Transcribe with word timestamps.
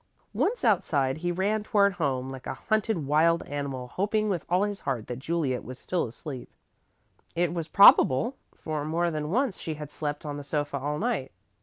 Once 0.33 0.65
outside, 0.65 1.17
he 1.17 1.31
ran 1.31 1.61
toward 1.61 1.93
home 1.93 2.31
like 2.31 2.47
a 2.47 2.55
hunted 2.55 3.05
wild 3.05 3.43
animal, 3.43 3.87
hoping 3.87 4.29
with 4.29 4.43
all 4.49 4.63
his 4.63 4.81
heart 4.81 5.05
that 5.05 5.19
Juliet 5.19 5.63
was 5.63 5.77
still 5.77 6.07
asleep. 6.07 6.49
It 7.35 7.53
was 7.53 7.67
probable, 7.67 8.35
for 8.55 8.83
more 8.83 9.11
than 9.11 9.29
once 9.29 9.59
she 9.59 9.75
had 9.75 9.91
slept 9.91 10.25
on 10.25 10.37
the 10.37 10.43
sofa 10.43 10.79
all 10.79 10.97
night. 10.97 11.31